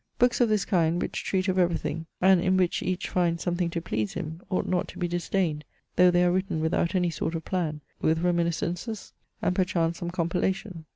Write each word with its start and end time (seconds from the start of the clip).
Books 0.17 0.41
of 0.41 0.49
this 0.49 0.65
kind, 0.65 0.99
which 0.99 1.23
treat 1.23 1.47
of 1.47 1.59
everything, 1.59 2.07
and 2.19 2.41
in 2.41 2.57
which 2.57 2.81
each 2.81 3.07
finds 3.07 3.43
some 3.43 3.53
thing 3.55 3.69
to 3.69 3.79
please 3.79 4.13
him, 4.13 4.41
ought 4.49 4.65
not 4.67 4.87
to 4.87 4.97
be 4.97 5.07
disdained, 5.07 5.63
though 5.95 6.09
they 6.09 6.23
are 6.25 6.31
written 6.31 6.59
without 6.59 6.95
any 6.95 7.11
sort 7.11 7.35
of 7.35 7.45
plan, 7.45 7.81
with 8.01 8.23
reminiscences, 8.23 9.13
and 9.43 9.55
perchance 9.55 9.99
some 9.99 10.09
compilation. 10.09 10.85